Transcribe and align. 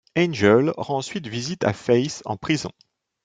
Angel 0.17 0.73
rend 0.77 0.97
ensuite 0.97 1.27
visite 1.27 1.63
à 1.63 1.73
Faith 1.73 2.23
en 2.25 2.35
prison. 2.35 2.71